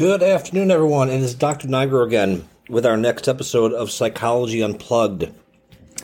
[0.00, 1.10] Good afternoon, everyone.
[1.10, 1.68] And It is Dr.
[1.68, 5.30] Nigro again with our next episode of Psychology Unplugged.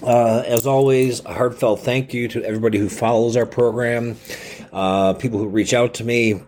[0.03, 4.19] Uh, as always, a heartfelt thank you to everybody who follows our program,
[4.71, 6.43] uh, people who reach out to me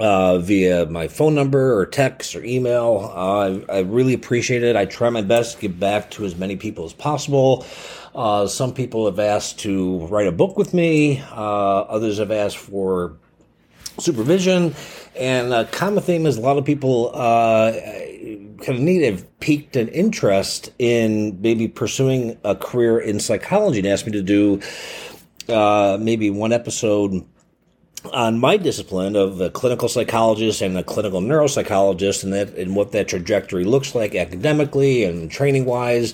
[0.00, 3.12] uh, via my phone number or text or email.
[3.14, 4.74] I, I, really appreciate it.
[4.74, 7.66] I try my best to get back to as many people as possible.
[8.14, 12.56] Uh, some people have asked to write a book with me, uh, others have asked
[12.56, 13.18] for
[13.98, 14.74] supervision.
[15.16, 19.76] And a common theme is a lot of people uh, kind of need have piqued
[19.76, 24.60] an interest in maybe pursuing a career in psychology and asked me to do
[25.48, 27.24] uh, maybe one episode
[28.12, 32.92] on my discipline of a clinical psychologist and a clinical neuropsychologist and that and what
[32.92, 36.12] that trajectory looks like academically and training wise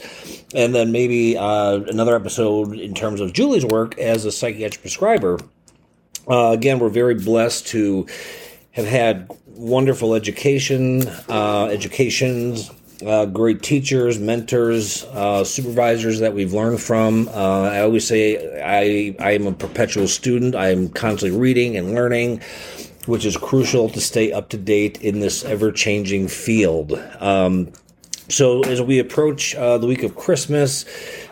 [0.54, 5.38] and then maybe uh, another episode in terms of julie's work as a psychiatric prescriber
[6.30, 8.06] uh, again we're very blessed to
[8.72, 12.70] have had wonderful education, uh, educations,
[13.04, 17.28] uh, great teachers, mentors, uh, supervisors that we've learned from.
[17.28, 20.54] Uh, I always say I I am a perpetual student.
[20.54, 22.42] I am constantly reading and learning,
[23.06, 26.92] which is crucial to stay up to date in this ever changing field.
[27.20, 27.72] Um,
[28.28, 30.84] so as we approach uh, the week of Christmas,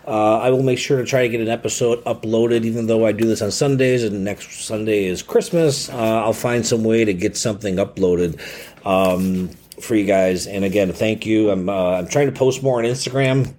[0.09, 3.13] uh, I will make sure to try to get an episode uploaded, even though I
[3.13, 5.91] do this on Sundays and next Sunday is Christmas.
[5.91, 8.41] Uh, I'll find some way to get something uploaded
[8.87, 9.51] um,
[9.83, 10.47] for you guys.
[10.47, 11.51] And again, thank you.
[11.51, 13.55] I'm uh, I'm trying to post more on Instagram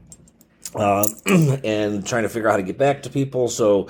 [0.73, 1.07] uh,
[1.63, 3.47] and trying to figure out how to get back to people.
[3.47, 3.87] So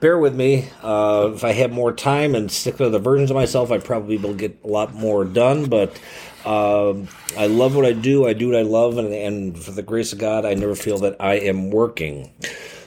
[0.00, 0.70] bear with me.
[0.82, 4.16] Uh, if I had more time and stick to the versions of myself, I probably
[4.16, 5.66] will get a lot more done.
[5.66, 6.00] But
[6.44, 8.26] um, I love what I do.
[8.26, 10.98] I do what I love, and, and for the grace of God, I never feel
[10.98, 12.30] that I am working.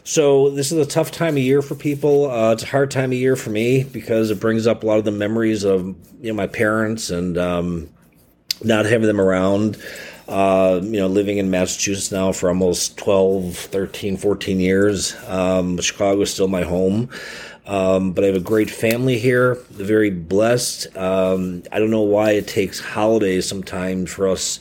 [0.04, 2.30] So this is a tough time of year for people.
[2.30, 4.98] Uh, it's a hard time of year for me because it brings up a lot
[4.98, 5.86] of the memories of
[6.20, 7.90] you know my parents and um,
[8.64, 9.78] not having them around.
[10.28, 15.14] Uh, you know, living in Massachusetts now for almost 12, 13, 14 years.
[15.28, 17.10] Um, Chicago is still my home.
[17.66, 20.96] Um, but I have a great family here, very blessed.
[20.98, 24.60] Um, I don't know why it takes holidays sometimes for us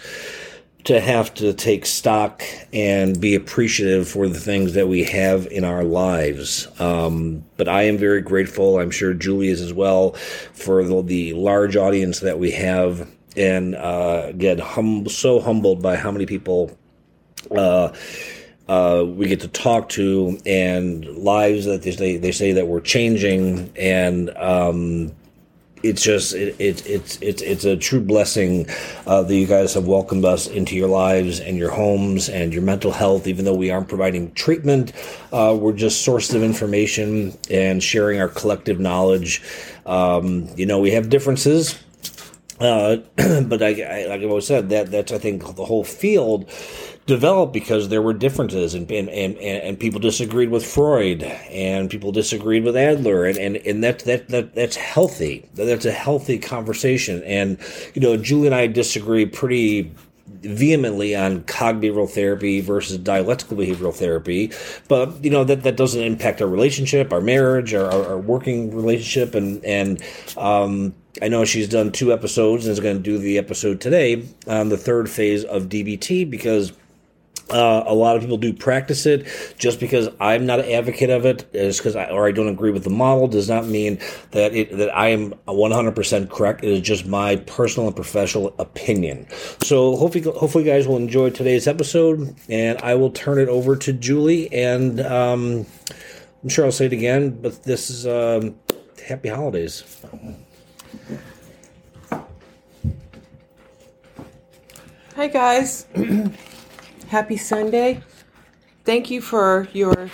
[0.85, 5.65] to have to take stock and be appreciative for the things that we have in
[5.65, 6.69] our lives.
[6.81, 8.79] Um, but I am very grateful.
[8.79, 10.13] I'm sure Julie is as well
[10.53, 13.11] for the, the large audience that we have.
[13.37, 16.77] And uh, hum- so humbled by how many people.
[17.55, 17.93] Uh,
[18.71, 22.81] uh, we get to talk to and lives that they say, they say that we're
[22.81, 25.13] changing and um,
[25.83, 28.67] it's just it, it, it's it's it's a true blessing
[29.07, 32.63] uh, that you guys have welcomed us into your lives and your homes and your
[32.63, 33.27] mental health.
[33.27, 34.93] Even though we aren't providing treatment,
[35.33, 39.43] uh, we're just sources of information and sharing our collective knowledge.
[39.87, 41.83] Um, you know, we have differences,
[42.61, 46.49] uh, but I, I, like I've always said, that that's I think the whole field
[47.07, 52.13] developed because there were differences and, and, and, and people disagreed with Freud and people
[52.13, 55.49] disagreed with Adler and, and, and that, that, that, that's healthy.
[55.55, 57.23] That's a healthy conversation.
[57.25, 57.59] And,
[57.95, 59.93] you know, Julie and I disagree pretty
[60.43, 64.53] vehemently on cognitive therapy versus dialectical behavioral therapy,
[64.89, 68.75] but you know that that doesn't impact our relationship, our marriage, our, our, our working
[68.75, 70.03] relationship, and and
[70.37, 74.25] um, I know she's done two episodes and is going to do the episode today
[74.47, 76.73] on the third phase of DBT because
[77.51, 79.27] uh, a lot of people do practice it.
[79.59, 82.85] Just because I'm not an advocate of it, because I, or I don't agree with
[82.85, 83.99] the model, does not mean
[84.31, 86.65] that it, that I am 100% correct.
[86.65, 89.27] It is just my personal and professional opinion.
[89.61, 93.77] So hopefully, hopefully, you guys will enjoy today's episode, and I will turn it over
[93.77, 94.53] to Julie.
[94.53, 95.67] And um,
[96.43, 98.57] I'm sure I'll say it again, but this is um,
[99.07, 99.85] happy holidays.
[105.17, 105.87] Hi guys.
[107.11, 108.01] Happy Sunday.
[108.85, 110.09] Thank you for your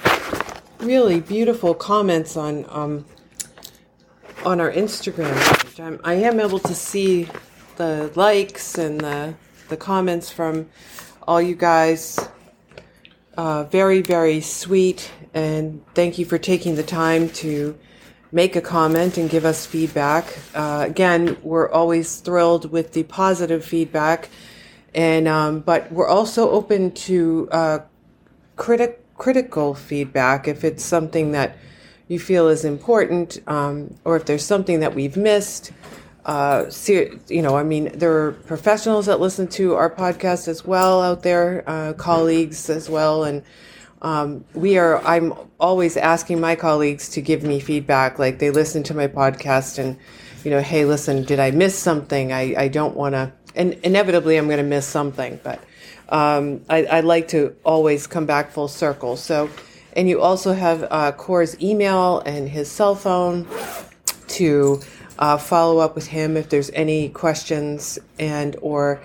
[0.80, 3.04] really beautiful comments on um,
[4.46, 5.78] on our Instagram page.
[5.78, 7.28] I'm, I am able to see
[7.76, 9.34] the likes and the
[9.68, 10.70] the comments from
[11.28, 12.18] all you guys.
[13.36, 17.78] Uh, very very sweet, and thank you for taking the time to
[18.32, 20.38] make a comment and give us feedback.
[20.54, 24.30] Uh, again, we're always thrilled with the positive feedback
[24.94, 27.78] and um, but we're also open to uh,
[28.56, 31.56] critic critical feedback if it's something that
[32.08, 35.72] you feel is important, um, or if there's something that we've missed.
[36.24, 36.68] Uh,
[37.28, 41.22] you know, I mean, there are professionals that listen to our podcast as well out
[41.22, 43.42] there, uh, colleagues as well, and
[44.02, 45.02] um, we are.
[45.04, 48.18] I'm always asking my colleagues to give me feedback.
[48.18, 49.98] Like they listen to my podcast and,
[50.44, 52.32] you know, hey, listen, did I miss something?
[52.32, 55.60] I I don't want to and inevitably I'm going to miss something, but
[56.08, 59.16] um, I, I like to always come back full circle.
[59.16, 59.50] So,
[59.94, 63.46] and you also have uh, Core's email and his cell phone
[64.28, 64.80] to
[65.18, 69.00] uh, follow up with him if there's any questions and or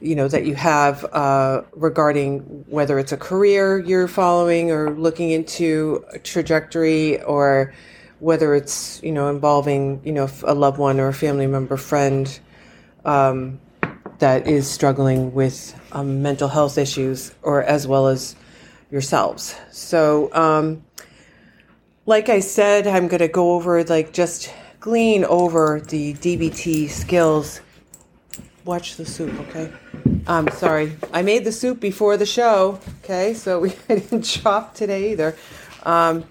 [0.00, 5.30] you know that you have uh, regarding whether it's a career you're following or looking
[5.30, 7.72] into a trajectory or
[8.20, 12.38] whether it's you know involving you know a loved one or a family member friend
[13.04, 13.58] um,
[14.18, 18.34] that is struggling with um, mental health issues or as well as
[18.90, 19.54] yourselves.
[19.70, 20.84] So um,
[22.08, 24.50] like i said i'm going to go over like just
[24.80, 27.60] glean over the dbt skills.
[28.64, 29.72] Watch the soup okay?
[30.26, 30.96] I'm sorry.
[31.12, 33.34] I made the soup before the show okay?
[33.34, 35.36] So we didn't chop today either.
[35.84, 36.24] Um,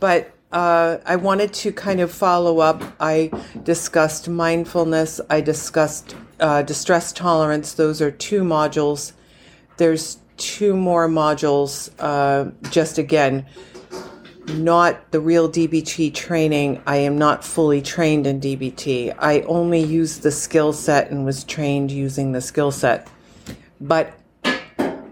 [0.00, 2.82] but uh, I wanted to kind of follow up.
[3.00, 3.30] I
[3.62, 5.20] discussed mindfulness.
[5.30, 7.74] I discussed uh, distress tolerance.
[7.74, 9.12] Those are two modules.
[9.76, 11.90] There's two more modules.
[11.98, 13.46] Uh, just again,
[14.48, 16.82] not the real DBT training.
[16.84, 19.14] I am not fully trained in DBT.
[19.18, 23.08] I only used the skill set and was trained using the skill set.
[23.80, 24.18] But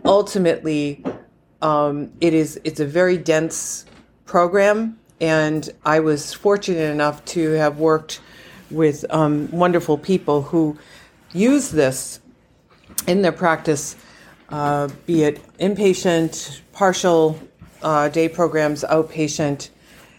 [0.04, 1.04] ultimately,
[1.62, 3.86] um, it is it's a very dense
[4.26, 8.20] program and I was fortunate enough to have worked
[8.70, 10.78] with um, wonderful people who
[11.32, 12.20] use this
[13.06, 13.96] in their practice,
[14.48, 17.38] uh, be it inpatient, partial
[17.82, 19.70] uh, day programs, outpatient,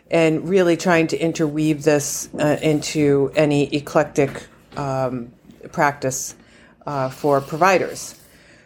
[0.09, 5.31] and really trying to interweave this uh, into any eclectic um,
[5.71, 6.35] practice
[6.85, 8.15] uh, for providers.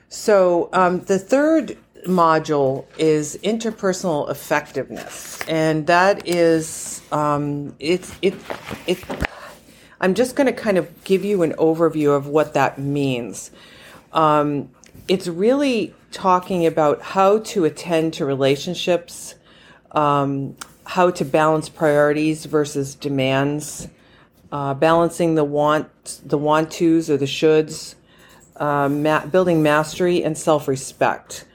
[0.10, 8.36] So um, the third module is interpersonal effectiveness, and that is um, it's it
[8.88, 9.25] it.
[10.06, 13.50] I'm just going to kind of give you an overview of what that means.
[14.14, 14.70] Um,
[15.08, 19.34] it's really talking about how to attend to relationships,
[19.94, 23.88] um, how to balance priorities versus demands,
[24.52, 25.90] uh, balancing the want
[26.24, 27.96] the want tos or the shoulds,
[28.58, 31.46] uh, ma- building mastery and self respect.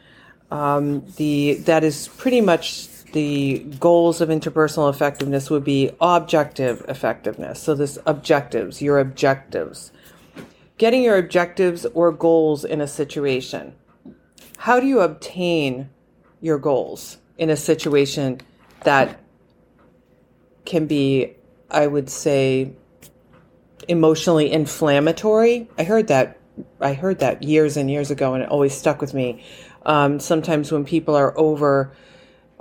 [0.50, 7.61] Um, the that is pretty much the goals of interpersonal effectiveness would be objective effectiveness.
[7.61, 9.93] So this objectives, your objectives.
[10.79, 13.75] Getting your objectives or goals in a situation.
[14.57, 15.91] How do you obtain
[16.41, 18.41] your goals in a situation
[18.85, 19.21] that
[20.65, 21.35] can be,
[21.71, 22.73] I would say,
[23.89, 25.69] emotionally inflammatory?
[25.79, 26.39] I heard that
[26.81, 29.43] I heard that years and years ago and it always stuck with me
[29.87, 31.93] um, sometimes when people are over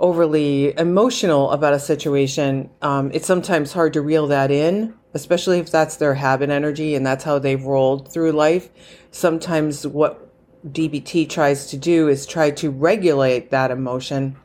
[0.00, 5.70] overly emotional about a situation, um, it's sometimes hard to reel that in, especially if
[5.70, 8.70] that's their habit energy and that's how they've rolled through life.
[9.10, 10.26] Sometimes what
[10.66, 14.36] DBT tries to do is try to regulate that emotion.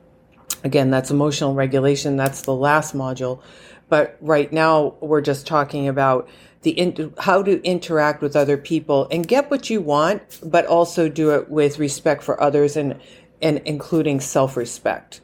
[0.63, 2.17] Again, that's emotional regulation.
[2.17, 3.41] That's the last module.
[3.87, 6.27] But right now, we're just talking about
[6.63, 11.07] the in, how to interact with other people and get what you want, but also
[11.07, 12.99] do it with respect for others and
[13.41, 15.21] and including self respect.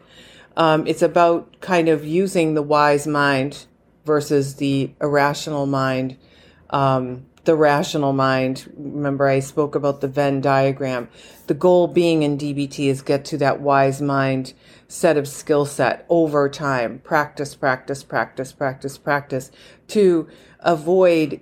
[0.57, 3.65] Um, it's about kind of using the wise mind
[4.05, 6.17] versus the irrational mind.
[6.69, 8.71] Um, the rational mind.
[8.77, 11.09] Remember, I spoke about the Venn diagram.
[11.47, 14.53] The goal being in DBT is get to that wise mind
[14.87, 16.99] set of skill set over time.
[16.99, 19.51] Practice, practice, practice, practice, practice
[19.87, 20.27] to
[20.59, 21.41] avoid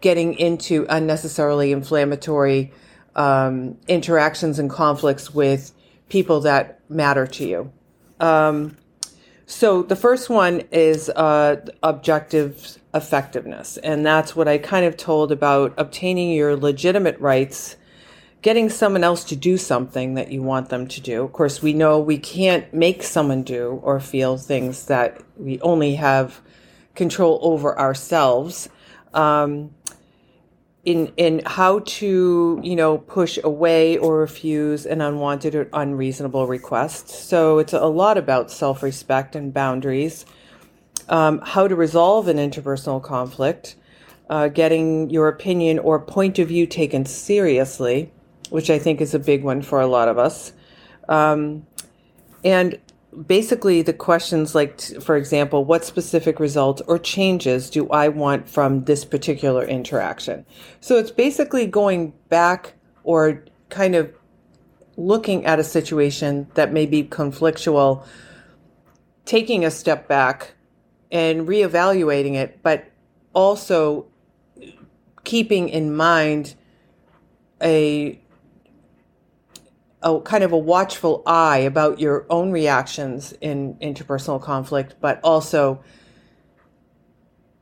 [0.00, 2.72] getting into unnecessarily inflammatory
[3.14, 5.72] um, interactions and conflicts with
[6.08, 7.72] people that matter to you.
[8.22, 8.76] Um,
[9.46, 15.32] so the first one is uh, objective effectiveness, and that's what I kind of told
[15.32, 17.76] about obtaining your legitimate rights,
[18.40, 21.22] getting someone else to do something that you want them to do.
[21.24, 25.96] Of course, we know we can't make someone do or feel things that we only
[25.96, 26.40] have
[26.94, 28.68] control over ourselves.
[29.12, 29.74] Um,
[30.84, 37.08] in in how to you know push away or refuse an unwanted or unreasonable request.
[37.08, 40.26] So it's a lot about self respect and boundaries.
[41.08, 43.76] Um, how to resolve an interpersonal conflict,
[44.30, 48.10] uh, getting your opinion or point of view taken seriously,
[48.50, 50.52] which I think is a big one for a lot of us.
[51.08, 51.66] Um,
[52.44, 52.78] and
[53.26, 58.84] basically the questions like for example what specific results or changes do i want from
[58.84, 60.46] this particular interaction?
[60.80, 64.12] So it's basically going back or kind of
[64.96, 68.06] looking at a situation that may be conflictual
[69.24, 70.54] taking a step back
[71.10, 72.86] and reevaluating it but
[73.34, 74.06] also
[75.24, 76.54] keeping in mind
[77.62, 78.18] a
[80.02, 85.82] a kind of a watchful eye about your own reactions in interpersonal conflict, but also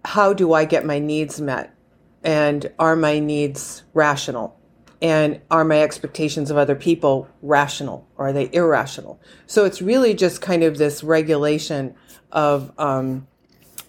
[0.04, 1.75] how do I get my needs met?
[2.23, 4.59] And are my needs rational?
[5.02, 9.20] And are my expectations of other people rational or are they irrational?
[9.47, 11.94] So it's really just kind of this regulation
[12.30, 13.26] of um,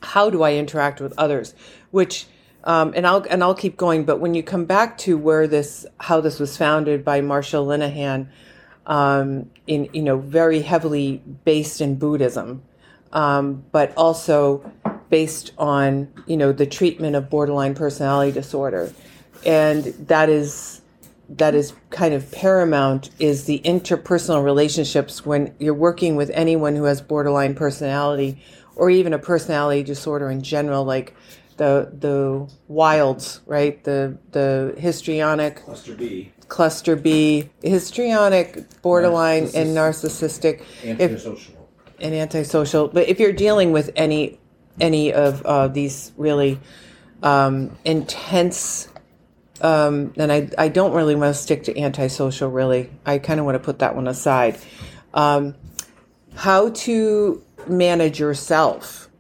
[0.02, 1.54] how do I interact with others,
[1.92, 2.28] which
[2.64, 4.04] um, and I'll and I'll keep going.
[4.04, 8.28] But when you come back to where this how this was founded by Marsha Linehan,
[8.86, 12.62] um, in you know very heavily based in Buddhism,
[13.14, 14.72] um, but also
[15.10, 18.94] based on you know the treatment of borderline personality disorder,
[19.46, 20.82] and that is
[21.38, 26.84] that is kind of paramount is the interpersonal relationships when you're working with anyone who
[26.84, 28.42] has borderline personality
[28.76, 31.16] or even a personality disorder in general like
[31.62, 33.84] the the wilds right?
[33.84, 36.32] The the histrionic cluster b.
[36.48, 40.64] cluster b histrionic borderline and narcissistic.
[40.84, 42.88] antisocial if, and antisocial.
[42.88, 44.40] But if you're dealing with any
[44.80, 46.60] any of uh, these really
[47.22, 48.88] um, intense
[49.62, 52.90] um, and I, I don't really want to stick to antisocial really.
[53.06, 54.58] I kind of want to put that one aside.
[55.14, 55.54] Um,
[56.34, 59.11] how to manage yourself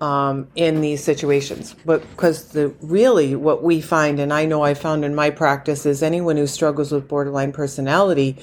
[0.00, 4.74] um, in these situations but because the really what we find and i know i
[4.74, 8.36] found in my practice is anyone who struggles with borderline personality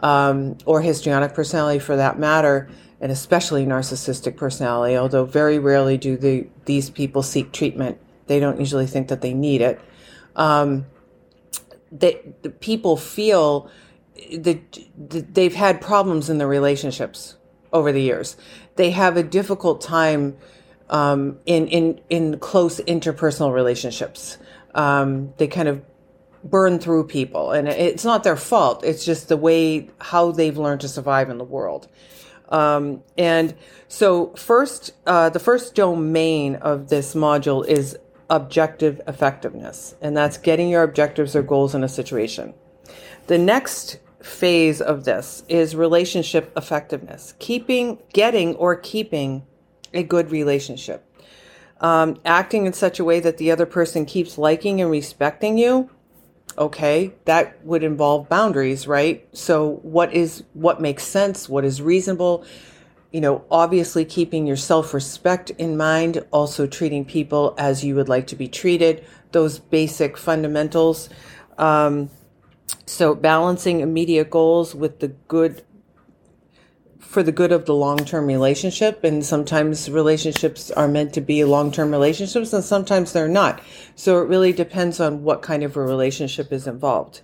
[0.00, 2.68] um, or histrionic personality for that matter
[3.00, 7.98] and especially narcissistic personality, although very rarely do the, these people seek treatment.
[8.26, 9.80] They don't usually think that they need it.
[10.34, 10.86] Um,
[11.92, 13.70] they, the people feel
[14.38, 17.36] that, that they've had problems in their relationships
[17.72, 18.36] over the years.
[18.76, 20.36] They have a difficult time
[20.90, 24.38] um, in, in, in close interpersonal relationships.
[24.74, 25.82] Um, they kind of
[26.44, 28.84] burn through people, and it's not their fault.
[28.84, 31.88] It's just the way how they've learned to survive in the world.
[32.48, 33.54] Um, and
[33.88, 37.98] so, first, uh, the first domain of this module is
[38.30, 42.54] objective effectiveness, and that's getting your objectives or goals in a situation.
[43.26, 49.44] The next phase of this is relationship effectiveness, keeping, getting, or keeping
[49.92, 51.04] a good relationship.
[51.80, 55.90] Um, acting in such a way that the other person keeps liking and respecting you
[56.58, 59.28] okay that would involve boundaries right?
[59.36, 62.46] So what is what makes sense what is reasonable?
[63.12, 68.26] You know obviously keeping your self-respect in mind also treating people as you would like
[68.28, 71.10] to be treated those basic fundamentals.
[71.58, 72.08] Um,
[72.86, 75.62] so balancing immediate goals with the good
[77.06, 81.90] for the good of the long-term relationship and sometimes relationships are meant to be long-term
[81.90, 83.60] relationships and sometimes they're not.
[83.94, 87.20] So it really depends on what kind of a relationship is involved.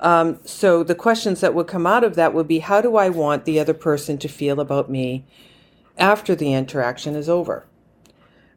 [0.00, 3.10] Um, so the questions that would come out of that would be how do i
[3.10, 5.26] want the other person to feel about me
[5.98, 7.66] after the interaction is over?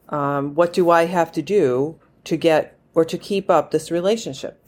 [0.07, 4.62] Um, what do i have to do to get or to keep up this relationship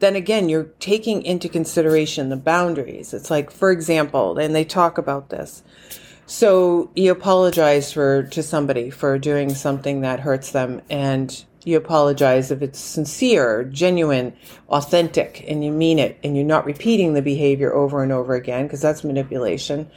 [0.00, 3.12] then again, you're taking into consideration the boundaries.
[3.12, 5.62] It's like, for example, and they talk about this.
[6.26, 12.50] So you apologize for to somebody for doing something that hurts them, and you apologize
[12.50, 14.36] if it's sincere, genuine,
[14.68, 18.66] authentic, and you mean it, and you're not repeating the behavior over and over again
[18.66, 19.90] because that's manipulation.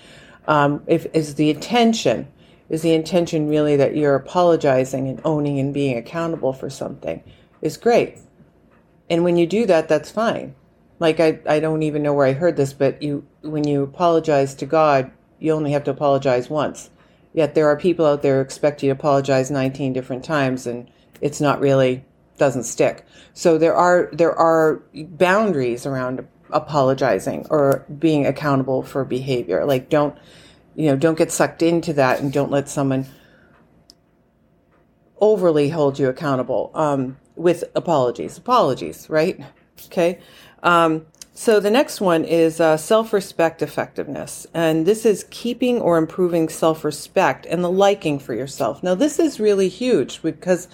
[0.47, 2.27] Um, if is the intention
[2.69, 7.21] is the intention really that you're apologizing and owning and being accountable for something
[7.61, 8.17] is great
[9.11, 10.55] and when you do that, that's fine.
[10.97, 14.55] Like I, I don't even know where I heard this, but you when you apologize
[14.55, 16.89] to God, you only have to apologize once.
[17.33, 20.89] Yet there are people out there who expect you to apologize 19 different times and
[21.19, 22.05] it's not really
[22.37, 23.05] doesn't stick.
[23.33, 29.65] So there are there are boundaries around apologizing or being accountable for behavior.
[29.65, 30.17] Like don't
[30.75, 33.07] you know, don't get sucked into that and don't let someone
[35.19, 36.71] overly hold you accountable.
[36.73, 38.37] Um, with apologies.
[38.37, 39.39] Apologies, right?
[39.87, 40.19] Okay.
[40.63, 44.45] Um, so the next one is uh, self respect effectiveness.
[44.53, 48.83] And this is keeping or improving self respect and the liking for yourself.
[48.83, 50.67] Now, this is really huge because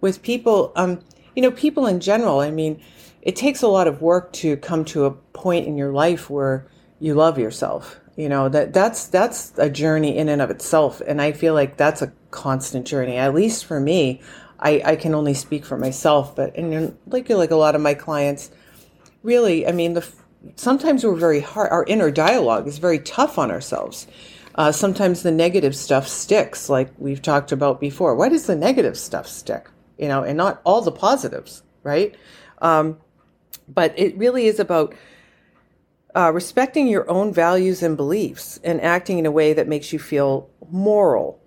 [0.00, 1.00] with people, um,
[1.34, 2.80] you know, people in general, I mean,
[3.22, 6.66] it takes a lot of work to come to a point in your life where
[7.00, 7.98] you love yourself.
[8.16, 11.00] You know, that that's that's a journey in and of itself.
[11.06, 14.20] And I feel like that's a constant journey, at least for me.
[14.62, 17.94] I, I can only speak for myself, but and like like a lot of my
[17.94, 18.50] clients,
[19.22, 20.06] really, I mean, the
[20.56, 21.70] sometimes we're very hard.
[21.70, 24.06] Our inner dialogue is very tough on ourselves.
[24.54, 28.14] Uh, sometimes the negative stuff sticks, like we've talked about before.
[28.14, 29.68] Why does the negative stuff stick?
[29.98, 32.14] You know, and not all the positives, right?
[32.60, 32.98] Um,
[33.68, 34.94] But it really is about
[36.14, 39.98] uh, respecting your own values and beliefs and acting in a way that makes you
[39.98, 41.40] feel moral,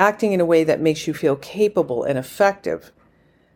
[0.00, 2.90] acting in a way that makes you feel capable and effective.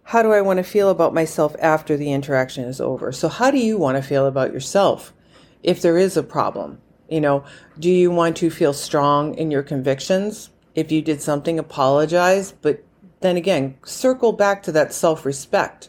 [0.04, 3.10] How do I want to feel about myself after the interaction is over?
[3.10, 5.14] So, how do you want to feel about yourself
[5.62, 6.80] if there is a problem?
[7.08, 7.44] You know,
[7.78, 10.50] do you want to feel strong in your convictions?
[10.74, 12.84] If you did something, apologize, but
[13.20, 15.88] then again, circle back to that self respect.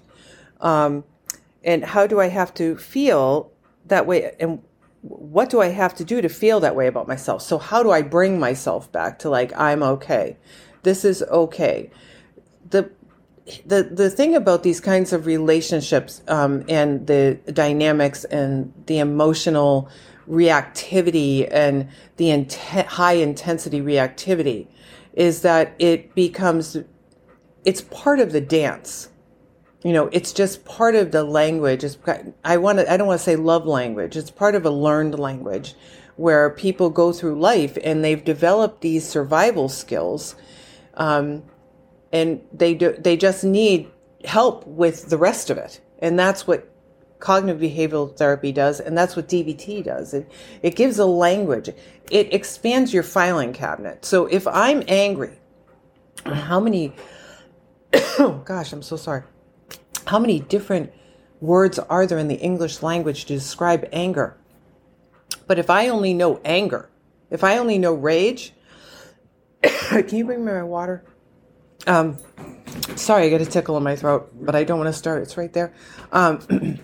[0.62, 1.04] Um,
[1.66, 3.52] and how do I have to feel
[3.88, 4.34] that way?
[4.40, 4.62] And
[5.08, 7.42] what do I have to do to feel that way about myself?
[7.44, 10.38] So, how do I bring myself back to like, I'm okay?
[10.84, 11.92] This is okay.
[12.70, 12.90] The
[13.66, 19.90] the the thing about these kinds of relationships um, and the dynamics and the emotional
[20.28, 22.48] reactivity and the
[22.88, 24.66] high intensity reactivity
[25.14, 26.78] is that it becomes
[27.64, 29.10] it's part of the dance.
[29.86, 31.84] You know, it's just part of the language.
[31.84, 31.96] It's,
[32.44, 34.18] I want to, I don't want to say love language.
[34.18, 35.76] It's part of a learned language
[36.16, 40.36] where people go through life and they've developed these survival skills.
[40.96, 41.44] Um,
[42.12, 43.92] and they do, they just need
[44.24, 45.80] help with the rest of it.
[46.00, 46.68] And that's what
[47.20, 48.80] cognitive behavioral therapy does.
[48.80, 50.16] And that's what DBT does.
[50.16, 50.32] It,
[50.64, 51.70] it gives a language.
[52.10, 54.04] It expands your filing cabinet.
[54.04, 55.38] So if I'm angry,
[56.26, 56.92] how many
[57.94, 59.22] oh gosh, I'm so sorry.
[60.06, 60.94] How many different
[61.42, 64.38] words are there in the English language to describe anger?
[65.48, 66.90] But if I only know anger,
[67.30, 68.54] if I only know rage,
[69.62, 71.04] can you bring me my water?
[71.88, 72.18] Um,
[72.96, 75.24] sorry, I got a tickle in my throat, but I don't want to start.
[75.24, 75.74] It's right there.
[76.12, 76.40] Um,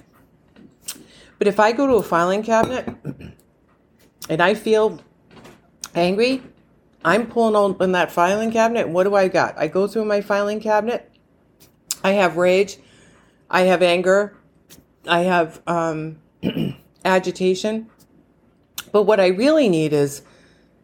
[1.38, 2.88] but if I go to a filing cabinet
[4.30, 5.00] and I feel
[5.96, 6.44] angry,
[7.04, 8.90] I'm pulling open that filing cabinet.
[8.90, 9.58] What do I got?
[9.58, 11.12] I go through my filing cabinet.
[12.04, 12.78] I have rage.
[13.52, 14.34] I have anger.
[15.08, 16.20] I have um,
[17.06, 17.90] agitation.
[18.92, 20.24] But what I really need is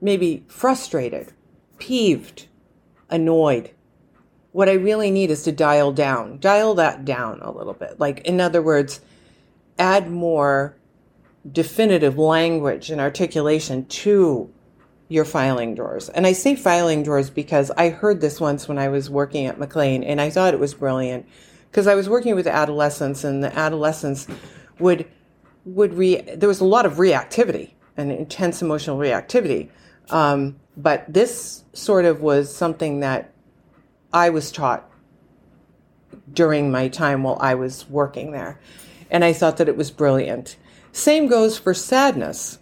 [0.02, 1.32] maybe frustrated,
[1.80, 2.48] peeved,
[3.10, 3.72] annoyed.
[4.52, 8.00] What I really need is to dial down, dial that down a little bit.
[8.00, 9.00] Like, in other words,
[9.80, 10.76] add more
[11.50, 14.52] definitive language and articulation to
[15.08, 16.10] your filing drawers.
[16.10, 19.58] And I say filing drawers because I heard this once when I was working at
[19.58, 21.26] McLean and I thought it was brilliant
[21.72, 24.28] because I was working with adolescents and the adolescents
[24.80, 25.06] would
[25.66, 29.70] would re there was a lot of reactivity and intense emotional reactivity.
[30.10, 33.34] Um, but this sort of was something that
[34.14, 34.90] I was taught
[36.32, 38.60] during my time while I was working there.
[39.10, 40.56] And I thought that it was brilliant.
[40.92, 42.60] Same goes for sadness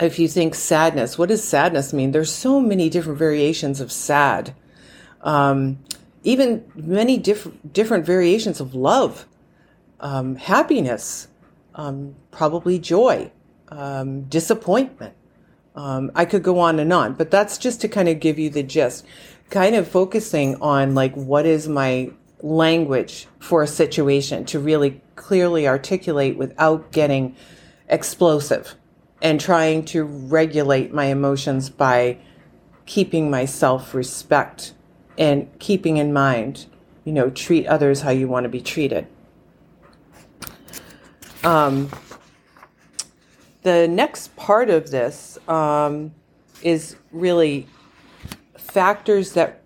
[0.00, 2.12] if you think sadness, what does sadness mean?
[2.12, 4.54] There's so many different variations of sad.
[5.22, 5.78] Um,
[6.26, 9.26] even many different different variations of love,
[10.00, 11.28] um, happiness,
[11.76, 13.30] um, probably joy,
[13.68, 15.14] um, disappointment.
[15.76, 18.50] Um, I could go on and on, but that's just to kind of give you
[18.50, 19.06] the gist.
[19.50, 22.10] Kind of focusing on like what is my
[22.42, 27.36] language for a situation to really clearly articulate without getting
[27.88, 28.74] explosive
[29.22, 32.18] and trying to regulate my emotions by
[32.84, 34.72] keeping my self respect
[35.18, 36.66] and keeping in mind,
[37.04, 39.06] you know, treat others how you want to be treated.
[41.44, 41.90] Um,
[43.62, 46.14] the next part of this um,
[46.62, 47.66] is really
[48.56, 49.62] factors that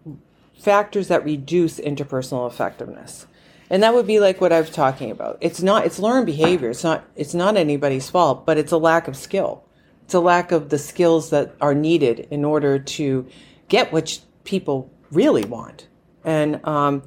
[0.58, 3.26] factors that reduce interpersonal effectiveness
[3.70, 5.38] and that would be like what I was talking about.
[5.40, 6.70] It's not it's learned behavior.
[6.70, 9.64] It's not it's not anybody's fault, but it's a lack of skill.
[10.04, 13.26] It's a lack of the skills that are needed in order to
[13.68, 15.88] get what people really want.
[16.24, 17.02] And um,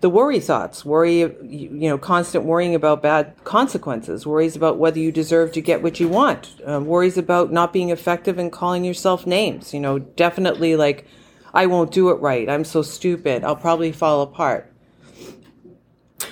[0.00, 5.12] the worry thoughts, worry, you know, constant worrying about bad consequences, worries about whether you
[5.12, 9.26] deserve to get what you want, uh, worries about not being effective and calling yourself
[9.26, 9.72] names.
[9.72, 11.06] You know, definitely like,
[11.54, 12.48] I won't do it right.
[12.48, 13.44] I'm so stupid.
[13.44, 14.72] I'll probably fall apart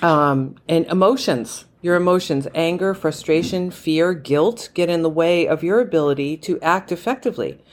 [0.01, 1.65] um, and emotions.
[1.81, 6.91] Your emotions, anger, frustration, fear, guilt get in the way of your ability to act
[6.91, 7.63] effectively.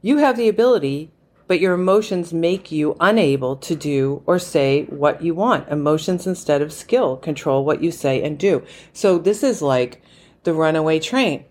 [0.00, 1.10] You have the ability,
[1.50, 5.68] but your emotions make you unable to do or say what you want.
[5.68, 8.64] Emotions instead of skill control what you say and do.
[8.92, 10.00] So this is like
[10.44, 11.44] the runaway train.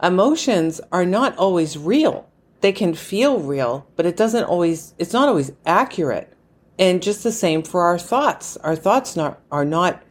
[0.00, 2.30] Emotions are not always real.
[2.60, 6.32] They can feel real, but it doesn't always, it's not always accurate.
[6.78, 8.56] And just the same for our thoughts.
[8.58, 10.04] Our thoughts not, are not,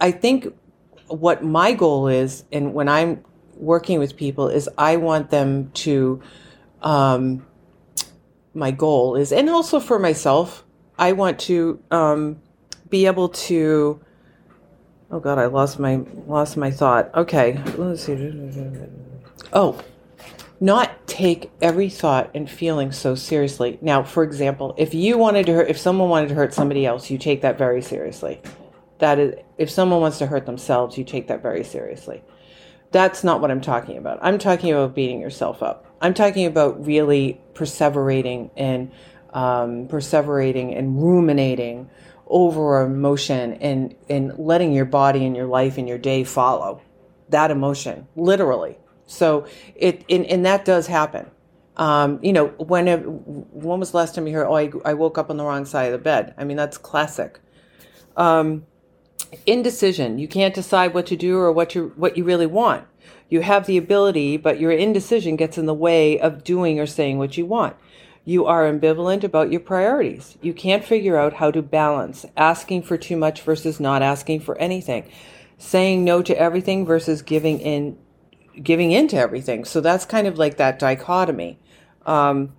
[0.00, 0.46] I think
[1.08, 3.22] what my goal is, and when I'm
[3.58, 6.22] working with people, is I want them to,
[6.80, 7.44] um,
[8.54, 10.64] my goal is, and also for myself,
[10.98, 12.40] I want to um,
[12.88, 14.00] be able to
[15.12, 17.14] Oh God, I lost my lost my thought.
[17.14, 18.42] Okay, let's see.
[19.52, 19.78] Oh,
[20.58, 23.78] not take every thought and feeling so seriously.
[23.82, 27.10] Now, for example, if you wanted to hurt, if someone wanted to hurt somebody else,
[27.10, 28.40] you take that very seriously.
[29.00, 32.22] That is, if someone wants to hurt themselves, you take that very seriously.
[32.92, 34.18] That's not what I'm talking about.
[34.22, 35.86] I'm talking about beating yourself up.
[36.00, 38.92] I'm talking about really perseverating and
[39.32, 41.88] um, perseverating and ruminating
[42.26, 46.80] over emotion and and letting your body and your life and your day follow
[47.28, 51.30] that emotion literally so it and, and that does happen
[51.76, 55.18] um, you know when when was the last time you heard oh I, I woke
[55.18, 57.40] up on the wrong side of the bed i mean that's classic
[58.16, 58.66] um,
[59.46, 62.84] indecision you can't decide what to do or what you what you really want
[63.28, 67.18] you have the ability but your indecision gets in the way of doing or saying
[67.18, 67.76] what you want
[68.24, 70.36] you are ambivalent about your priorities.
[70.40, 74.56] You can't figure out how to balance asking for too much versus not asking for
[74.58, 75.10] anything,
[75.58, 77.98] saying no to everything versus giving in,
[78.62, 79.64] giving into everything.
[79.64, 81.58] So that's kind of like that dichotomy.
[82.06, 82.52] Um,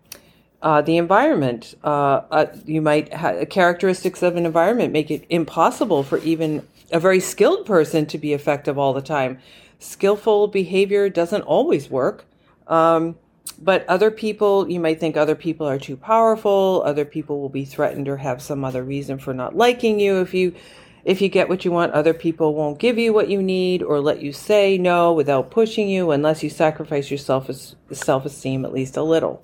[0.63, 6.03] uh, the environment, uh, uh, you might have characteristics of an environment make it impossible
[6.03, 9.39] for even a very skilled person to be effective all the time.
[9.79, 12.23] Skillful behavior doesn't always work.
[12.67, 13.17] Um,
[13.61, 16.81] but other people, you might think other people are too powerful.
[16.85, 20.21] Other people will be threatened or have some other reason for not liking you.
[20.21, 20.55] If you,
[21.03, 23.99] if you get what you want, other people won't give you what you need or
[23.99, 27.51] let you say no without pushing you unless you sacrifice your self
[27.91, 29.43] self esteem at least a little.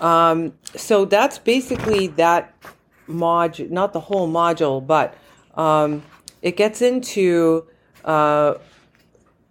[0.00, 2.54] Um, so that's basically that
[3.08, 5.16] module, not the whole module, but
[5.54, 6.02] um,
[6.42, 7.66] it gets into,
[8.04, 8.54] uh,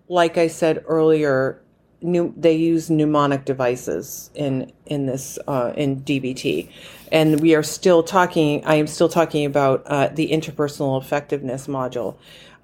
[0.08, 1.62] like I said earlier,
[2.01, 6.69] new, they use mnemonic devices in in this uh, in DBT,
[7.12, 8.63] and we are still talking.
[8.65, 12.17] I am still talking about uh, the interpersonal effectiveness module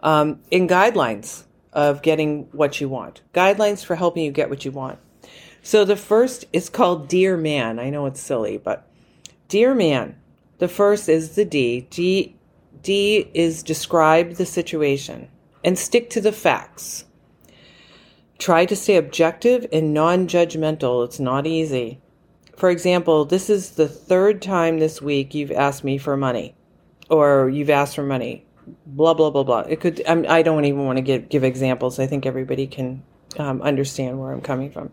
[0.04, 3.22] um, in guidelines of getting what you want.
[3.34, 5.00] Guidelines for helping you get what you want.
[5.63, 7.80] So the first is called Dear Man.
[7.80, 8.88] I know it's silly, but
[9.47, 10.15] Dear Man.
[10.58, 11.88] The first is the D.
[11.89, 12.36] D
[12.84, 15.28] D is describe the situation
[15.63, 17.06] and stick to the facts.
[18.38, 21.06] Try to stay objective and non judgmental.
[21.06, 22.00] It's not easy.
[22.56, 26.56] For example, this is the third time this week you've asked me for money,
[27.10, 28.45] or you've asked for money.
[28.86, 29.62] Blah blah blah blah.
[29.62, 30.02] It could.
[30.08, 32.00] I'm, I do not even want to give give examples.
[32.00, 33.04] I think everybody can
[33.38, 34.91] um, understand where I'm coming from.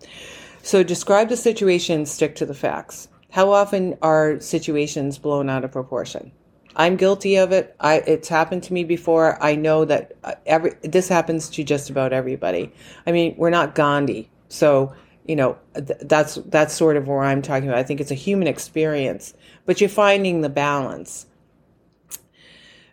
[0.62, 2.06] So describe the situation.
[2.06, 3.08] Stick to the facts.
[3.30, 6.32] How often are situations blown out of proportion?
[6.76, 7.74] I'm guilty of it.
[7.80, 9.42] I it's happened to me before.
[9.42, 12.72] I know that uh, every this happens to just about everybody.
[13.06, 14.94] I mean, we're not Gandhi, so
[15.26, 17.78] you know th- that's that's sort of where I'm talking about.
[17.78, 19.34] I think it's a human experience,
[19.66, 21.26] but you're finding the balance.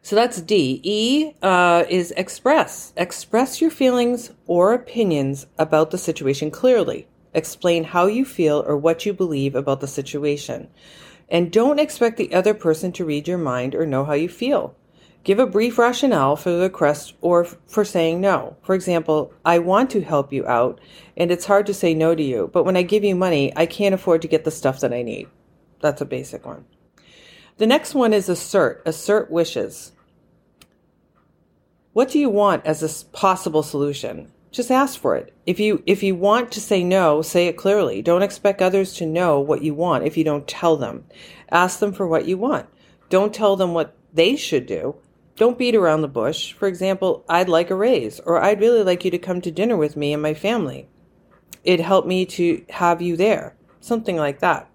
[0.02, 0.82] So that's D.
[0.84, 2.94] E uh, is express.
[2.98, 7.08] Express your feelings or opinions about the situation clearly.
[7.36, 10.70] Explain how you feel or what you believe about the situation.
[11.30, 14.76] And don't expect the other person to read your mind or know how you feel.
[15.26, 18.56] Give a brief rationale for the request or for saying no.
[18.62, 20.80] For example, I want to help you out,
[21.18, 23.66] and it's hard to say no to you, but when I give you money, I
[23.66, 25.28] can't afford to get the stuff that I need.
[25.82, 26.66] That's a basic one.
[27.58, 28.84] The next one is assert.
[28.86, 29.92] Assert wishes.
[31.94, 34.32] What do you want as a possible solution?
[34.56, 35.34] Just ask for it.
[35.46, 38.02] If you if you want to say no, say it clearly.
[38.02, 41.06] Don't expect others to know what you want if you don't tell them.
[41.52, 42.68] Ask them for what you want.
[43.10, 44.96] Don't tell them what they should do.
[45.36, 46.54] Don't beat around the bush.
[46.54, 49.76] For example, I'd like a raise or I'd really like you to come to dinner
[49.76, 50.88] with me and my family.
[51.66, 53.56] It helped me to have you there.
[53.82, 54.70] Something like that.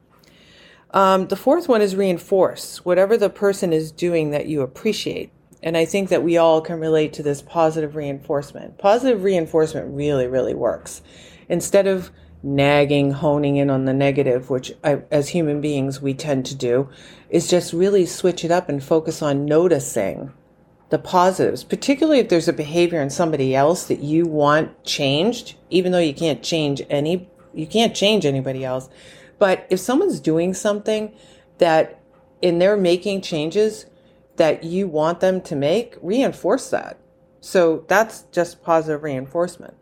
[0.92, 5.32] Um, the fourth one is reinforce whatever the person is doing that you appreciate.
[5.62, 8.79] And I think that we all can relate to this positive reinforcement.
[8.79, 11.03] Positive reinforcement really, really works.
[11.49, 12.11] Instead of
[12.42, 16.88] nagging, honing in on the negative, which I, as human beings we tend to do,
[17.29, 20.33] is just really switch it up and focus on noticing
[20.88, 25.92] the positives, particularly if there's a behavior in somebody else that you want changed, even
[25.92, 28.88] though you can't change any, you can't change anybody else.
[29.38, 31.12] But if someone's doing something
[31.59, 32.01] that
[32.42, 33.87] in their making changes,
[34.40, 36.98] that you want them to make, reinforce that.
[37.42, 39.74] So that's just positive reinforcement.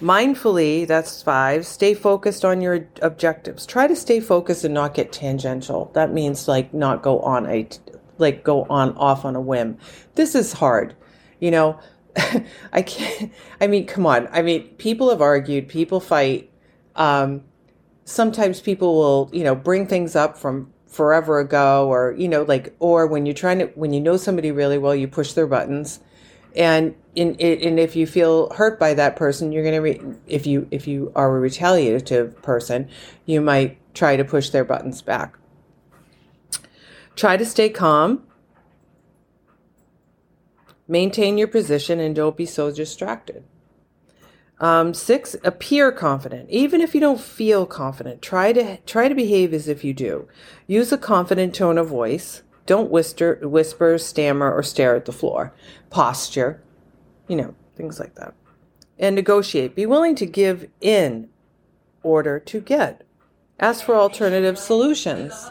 [0.00, 3.66] Mindfully, that's five, stay focused on your objectives.
[3.66, 5.90] Try to stay focused and not get tangential.
[5.92, 7.68] That means like not go on a,
[8.16, 9.76] like go on off on a whim.
[10.14, 10.94] This is hard.
[11.38, 11.80] You know,
[12.72, 14.26] I can't, I mean, come on.
[14.32, 16.50] I mean, people have argued, people fight.
[16.96, 17.44] Um,
[18.06, 22.76] sometimes people will, you know, bring things up from forever ago or you know like
[22.78, 26.00] or when you're trying to when you know somebody really well you push their buttons.
[26.54, 30.16] And in, in and if you feel hurt by that person you're going to re-
[30.26, 32.90] if you if you are a retaliative person
[33.24, 35.38] you might try to push their buttons back.
[37.16, 38.24] Try to stay calm.
[40.86, 43.44] Maintain your position and don't be so distracted
[44.62, 46.48] um, six, appear confident.
[46.48, 50.28] Even if you don't feel confident, try to try to behave as if you do.
[50.68, 52.42] Use a confident tone of voice.
[52.64, 55.52] Don't whisper, whisper, stammer, or stare at the floor.
[55.90, 56.62] Posture,
[57.26, 58.34] you know, things like that.
[59.00, 59.74] And negotiate.
[59.74, 61.28] Be willing to give in
[62.04, 63.02] order to get.
[63.58, 65.50] Ask for alternative solutions.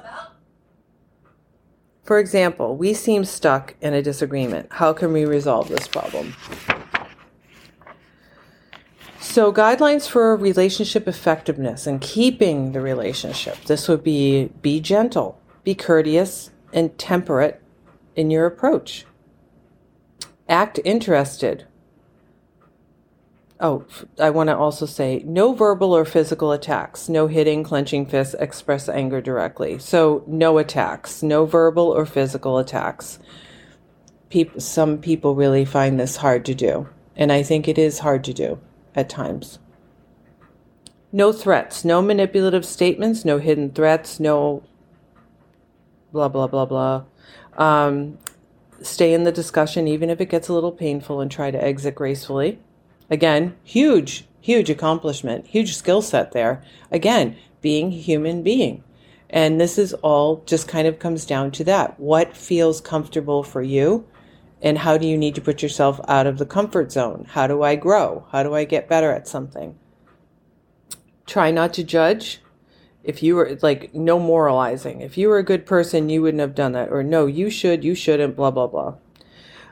[2.04, 4.68] For example, we seem stuck in a disagreement.
[4.72, 6.34] How can we resolve this problem?
[9.32, 13.64] So, guidelines for relationship effectiveness and keeping the relationship.
[13.64, 17.62] This would be be gentle, be courteous, and temperate
[18.14, 19.06] in your approach.
[20.50, 21.66] Act interested.
[23.62, 23.86] Oh,
[24.20, 28.90] I want to also say no verbal or physical attacks, no hitting, clenching fists, express
[28.90, 29.80] anger directly.
[29.80, 33.18] So, no attacks, no verbal or physical attacks.
[34.30, 38.26] People, some people really find this hard to do, and I think it is hard
[38.26, 38.60] to do
[38.96, 39.60] at times.
[41.12, 44.64] No threats, no manipulative statements, no hidden threats, no
[46.12, 47.04] blah, blah, blah, blah.
[47.58, 48.18] Um,
[48.82, 51.96] stay in the discussion, even if it gets a little painful, and try to exit
[51.96, 52.60] gracefully.
[53.10, 56.64] Again, huge, huge accomplishment, huge skill set there.
[56.92, 58.84] Again, being human being.
[59.30, 62.00] And this is all just kind of comes down to that.
[62.00, 64.06] What feels comfortable for you?
[64.62, 67.26] And how do you need to put yourself out of the comfort zone?
[67.32, 68.28] How do I grow?
[68.32, 69.78] How do I get better at something?
[71.26, 72.42] Try not to judge.
[73.04, 75.02] If you were like, no moralizing.
[75.02, 76.90] If you were a good person, you wouldn't have done that.
[76.90, 78.96] Or no, you should, you shouldn't, blah, blah, blah.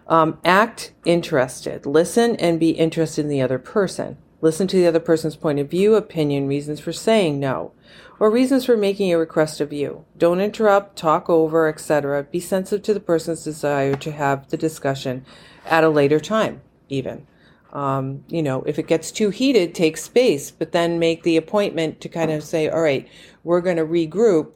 [0.07, 1.85] Um, act interested.
[1.85, 4.17] Listen and be interested in the other person.
[4.41, 7.73] Listen to the other person's point of view, opinion, reasons for saying no
[8.19, 10.05] or reasons for making a request of you.
[10.17, 12.23] Don't interrupt, talk over, etc.
[12.23, 15.25] Be sensitive to the person's desire to have the discussion
[15.65, 17.25] at a later time, even.
[17.71, 22.01] Um, you know, if it gets too heated, take space, but then make the appointment
[22.01, 23.07] to kind of say, all right,
[23.43, 24.55] we're going to regroup.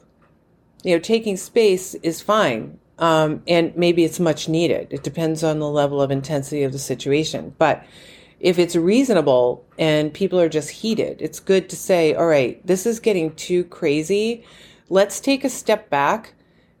[0.82, 2.78] You know, taking space is fine.
[2.98, 4.88] Um, and maybe it's much needed.
[4.90, 7.54] It depends on the level of intensity of the situation.
[7.58, 7.84] But
[8.44, 12.84] if it's reasonable and people are just heated, it's good to say, all right, this
[12.84, 14.44] is getting too crazy.
[14.90, 16.34] Let's take a step back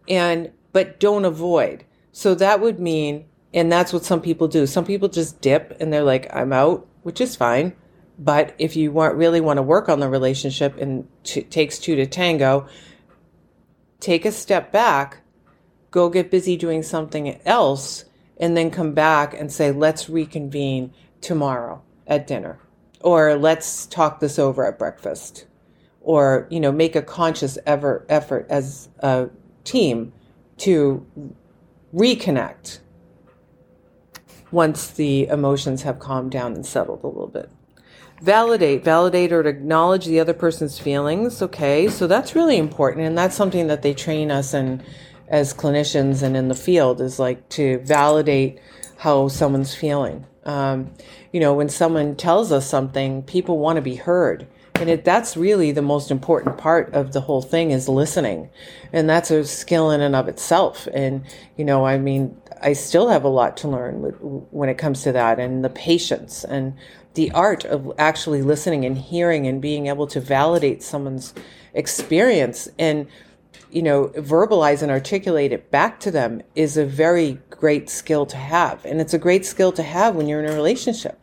[0.06, 1.86] and, but don't avoid.
[2.12, 3.24] So that would mean,
[3.54, 4.66] and that's what some people do.
[4.66, 7.74] Some people just dip and they're like, I'm out, which is fine.
[8.18, 11.96] But if you want, really want to work on the relationship and t- takes two
[11.96, 12.68] to tango,
[14.00, 15.22] take a step back,
[15.90, 18.04] go get busy doing something else,
[18.36, 20.92] and then come back and say, let's reconvene
[21.24, 22.58] tomorrow at dinner
[23.00, 25.46] or let's talk this over at breakfast
[26.00, 29.28] or you know make a conscious ever effort as a
[29.64, 30.12] team
[30.56, 31.04] to
[31.94, 32.78] reconnect
[34.50, 37.50] once the emotions have calmed down and settled a little bit.
[38.22, 41.88] Validate validate or acknowledge the other person's feelings okay?
[41.88, 44.82] So that's really important and that's something that they train us in
[45.28, 48.60] as clinicians and in the field is like to validate
[48.98, 50.92] how someone's feeling um,
[51.32, 54.46] you know, when someone tells us something, people want to be heard.
[54.76, 58.50] And it, that's really the most important part of the whole thing is listening.
[58.92, 60.88] And that's a skill in and of itself.
[60.92, 61.24] And,
[61.56, 64.02] you know, I mean, I still have a lot to learn
[64.50, 66.74] when it comes to that and the patience and
[67.14, 71.34] the art of actually listening and hearing and being able to validate someone's
[71.72, 73.06] experience and
[73.74, 78.36] you know, verbalize and articulate it back to them is a very great skill to
[78.36, 78.84] have.
[78.84, 81.20] And it's a great skill to have when you're in a relationship.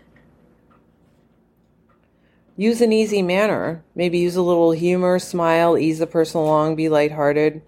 [2.58, 3.86] Use an easy manner.
[3.96, 7.62] Maybe use a little humor, smile, ease the person along, be lighthearted.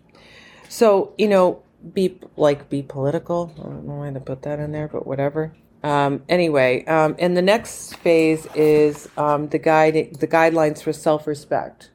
[0.68, 3.54] So, you know, be like, be political.
[3.58, 5.56] I don't know why to put that in there, but whatever.
[5.82, 11.90] Um, anyway, um, and the next phase is um, the guide, the guidelines for self-respect.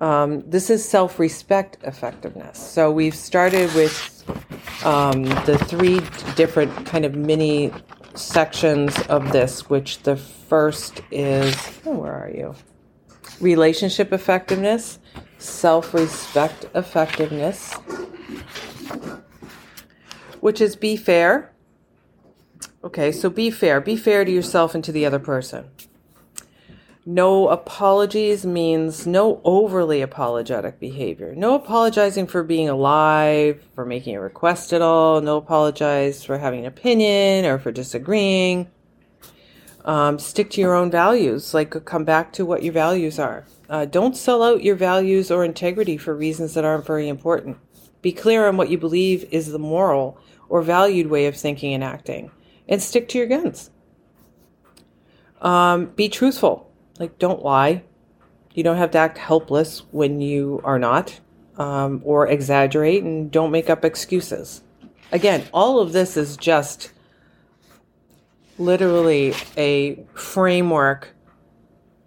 [0.00, 2.58] Um, this is self respect effectiveness.
[2.58, 4.24] So we've started with
[4.84, 6.00] um, the three
[6.34, 7.72] different kind of mini
[8.14, 11.54] sections of this, which the first is
[11.86, 12.54] oh, where are you?
[13.40, 14.98] Relationship effectiveness,
[15.38, 17.72] self respect effectiveness,
[20.40, 21.52] which is be fair.
[22.84, 23.80] Okay, so be fair.
[23.80, 25.70] Be fair to yourself and to the other person.
[27.08, 31.36] No apologies means no overly apologetic behavior.
[31.36, 35.20] No apologizing for being alive, for making a request at all.
[35.20, 38.68] No apologize for having an opinion or for disagreeing.
[39.84, 41.54] Um, stick to your own values.
[41.54, 43.46] Like, come back to what your values are.
[43.70, 47.56] Uh, don't sell out your values or integrity for reasons that aren't very important.
[48.02, 51.84] Be clear on what you believe is the moral or valued way of thinking and
[51.84, 52.32] acting,
[52.68, 53.70] and stick to your guns.
[55.40, 56.65] Um, be truthful.
[56.98, 57.82] Like, don't lie.
[58.54, 61.20] You don't have to act helpless when you are not,
[61.58, 64.62] um, or exaggerate, and don't make up excuses.
[65.12, 66.92] Again, all of this is just
[68.58, 71.12] literally a framework.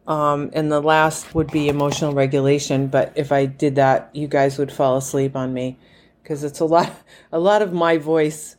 [0.07, 2.87] Um, and the last would be emotional regulation.
[2.87, 5.77] But if I did that, you guys would fall asleep on me
[6.23, 6.91] because it's a lot,
[7.31, 8.55] a lot of my voice.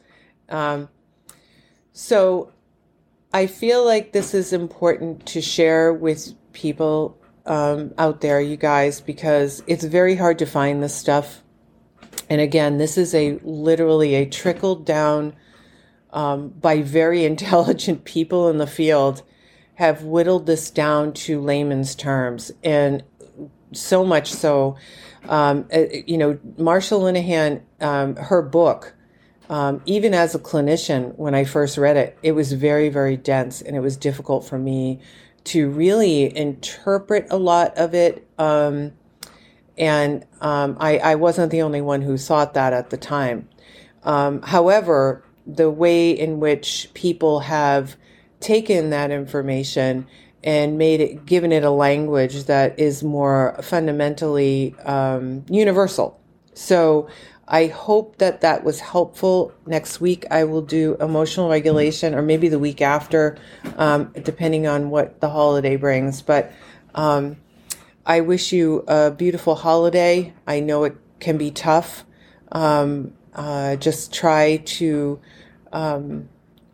[0.49, 0.89] Um,
[1.93, 2.53] so
[3.33, 7.17] I feel like this is important to share with people
[7.47, 11.43] um, out there, you guys, because it's very hard to find this stuff.
[12.29, 15.35] And again, this is a literally a trickled down
[16.13, 19.23] um, by very intelligent people in the field
[19.75, 23.03] have whittled this down to layman's terms, and
[23.73, 24.77] so much so,
[25.27, 28.95] um, uh, you know, Marsha Linehan, um, her book
[29.51, 33.61] um, even as a clinician, when I first read it, it was very, very dense
[33.61, 35.01] and it was difficult for me
[35.43, 38.25] to really interpret a lot of it.
[38.39, 38.93] Um,
[39.77, 43.49] and um, I, I, wasn't the only one who thought that at the time.
[44.05, 47.97] Um, however, the way in which people have
[48.39, 50.07] taken that information
[50.45, 56.21] and made it, given it a language that is more fundamentally um, universal.
[56.55, 57.09] So
[57.53, 59.53] I hope that that was helpful.
[59.67, 63.37] Next week, I will do emotional regulation, or maybe the week after,
[63.77, 66.23] um, depending on what the holiday brings.
[66.23, 66.53] But
[66.95, 67.39] um,
[68.07, 70.33] I wish you a beautiful holiday.
[70.47, 72.05] I know it can be tough.
[72.53, 75.21] Um, uh, just try to
[75.73, 76.29] um,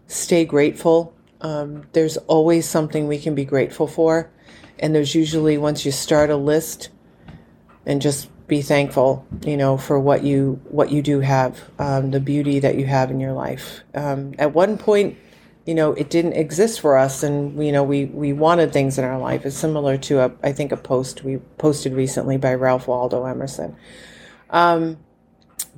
[0.08, 1.14] stay grateful.
[1.40, 4.30] Um, there's always something we can be grateful for.
[4.78, 6.90] And there's usually, once you start a list
[7.86, 12.20] and just be thankful, you know, for what you what you do have, um, the
[12.20, 13.80] beauty that you have in your life.
[13.94, 15.18] Um, at one point,
[15.64, 19.04] you know, it didn't exist for us, and you know, we we wanted things in
[19.04, 19.44] our life.
[19.44, 23.76] It's similar to a I think a post we posted recently by Ralph Waldo Emerson.
[24.50, 24.98] Um,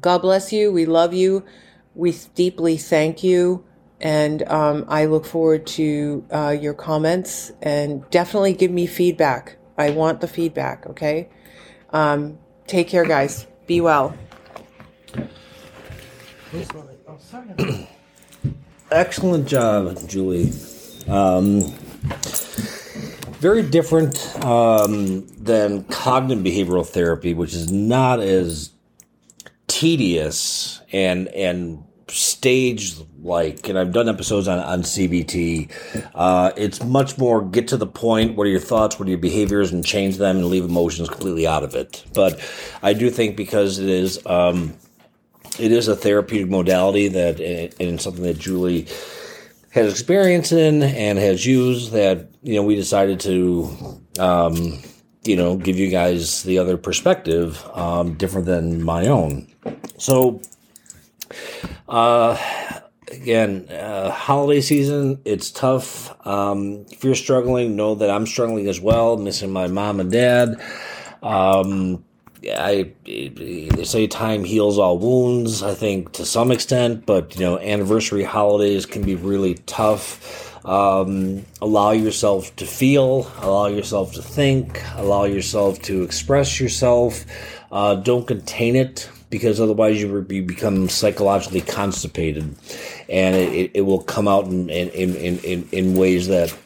[0.00, 0.70] God bless you.
[0.70, 1.44] We love you.
[1.94, 3.64] We deeply thank you.
[4.00, 9.56] And um, I look forward to uh, your comments and definitely give me feedback.
[9.76, 11.28] I want the feedback, okay?
[11.90, 13.46] Um, Take care, guys.
[13.66, 14.14] Be well.
[18.90, 20.52] Excellent job, Julie.
[21.08, 21.60] Um,
[23.40, 28.70] very different um, than cognitive behavioral therapy, which is not as
[29.66, 35.70] tedious and and stage like, and I've done episodes on, on CBT.
[36.14, 38.36] Uh, it's much more get to the point.
[38.36, 38.98] What are your thoughts?
[38.98, 39.72] What are your behaviors?
[39.72, 42.04] And change them and leave emotions completely out of it.
[42.14, 42.40] But
[42.82, 44.74] I do think because it is, um,
[45.58, 47.40] it is a therapeutic modality that,
[47.80, 48.86] and something that Julie
[49.70, 54.78] has experience in and has used that, you know, we decided to, um,
[55.24, 59.46] you know, give you guys the other perspective, um, different than my own.
[59.98, 60.40] So,
[61.88, 62.36] uh,
[63.10, 66.14] again, uh, holiday season, it's tough.
[66.26, 70.60] Um, if you're struggling, know that I'm struggling as well, missing my mom and dad.
[71.22, 72.04] Um,
[72.44, 75.62] I they say time heals all wounds.
[75.62, 80.44] I think to some extent, but you know, anniversary holidays can be really tough.
[80.64, 87.24] Um, allow yourself to feel, allow yourself to think, allow yourself to express yourself.
[87.72, 92.54] Uh, don't contain it because otherwise you, you become psychologically constipated
[93.08, 96.56] and it, it will come out in, in, in, in, in ways that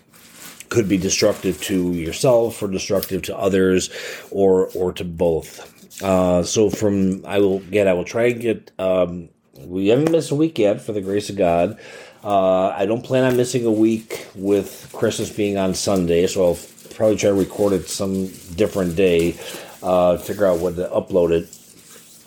[0.72, 3.90] could be destructive to yourself or destructive to others
[4.30, 6.02] or or to both.
[6.02, 9.28] Uh, so from I will get I will try and get um,
[9.58, 11.78] we haven't missed a week yet for the grace of God.
[12.24, 16.58] Uh, I don't plan on missing a week with Christmas being on Sunday, so I'll
[16.94, 19.36] probably try to record it some different day.
[19.82, 21.58] Uh, figure out what to upload it.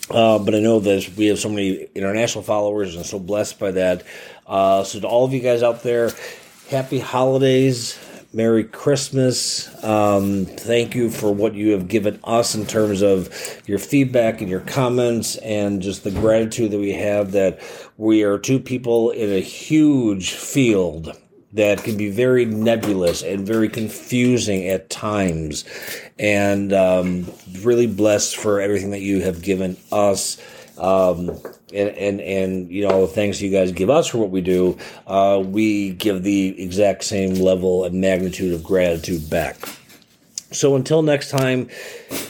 [0.10, 3.72] Uh, but I know that we have so many international followers and so blessed by
[3.72, 4.04] that.
[4.46, 6.12] Uh, so to all of you guys out there,
[6.70, 7.98] happy holidays.
[8.36, 9.82] Merry Christmas.
[9.82, 13.30] Um, thank you for what you have given us in terms of
[13.66, 17.62] your feedback and your comments and just the gratitude that we have that
[17.96, 21.18] we are two people in a huge field
[21.56, 25.66] that can be very nebulous and very confusing at times.
[26.20, 27.26] And um,
[27.62, 30.38] really blessed for everything that you have given us.
[30.78, 31.30] Um,
[31.74, 34.78] and, and, and, you know, thanks you guys give us for what we do,
[35.08, 39.58] uh, we give the exact same level and magnitude of gratitude back.
[40.52, 41.70] So until next time,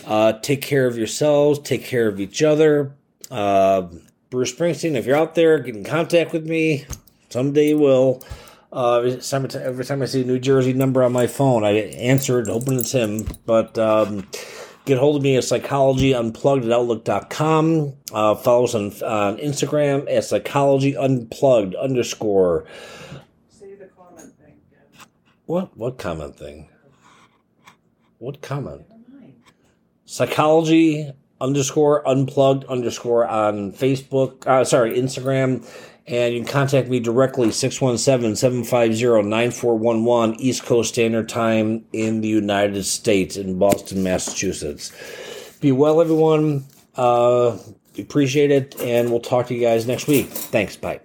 [0.05, 2.91] uh, take care of yourselves, take care of each other.
[3.29, 3.87] Uh,
[4.29, 6.85] Bruce Springsteen, if you're out there, get in contact with me.
[7.29, 8.23] Someday you will.
[8.75, 11.71] Uh, every, time, every time I see a New Jersey number on my phone, I
[11.71, 13.25] answer it, hoping it's him.
[13.45, 14.27] But um,
[14.83, 17.93] get hold of me at psychologyunplugged at outlook.com.
[18.11, 22.65] Uh, follow us on, on Instagram at psychologyunplugged underscore.
[23.49, 24.59] Say the comment thing.
[25.45, 25.77] What?
[25.77, 26.67] What comment thing?
[28.17, 28.87] What comment?
[30.03, 34.45] Psychology underscore unplugged underscore on Facebook.
[34.45, 35.65] Uh, sorry, Instagram.
[36.07, 42.27] And you can contact me directly 617 750 9411 East Coast Standard Time in the
[42.27, 44.91] United States in Boston, Massachusetts.
[45.61, 46.65] Be well, everyone.
[46.95, 47.57] Uh,
[47.97, 48.79] appreciate it.
[48.79, 50.27] And we'll talk to you guys next week.
[50.27, 50.75] Thanks.
[50.75, 50.99] Bye.